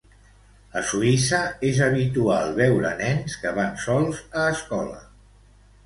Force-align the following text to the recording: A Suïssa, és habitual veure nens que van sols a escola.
A 0.79 0.81
Suïssa, 0.91 1.41
és 1.69 1.83
habitual 1.89 2.57
veure 2.63 2.95
nens 3.05 3.39
que 3.45 3.55
van 3.61 3.79
sols 3.87 4.27
a 4.45 4.51
escola. 4.59 5.03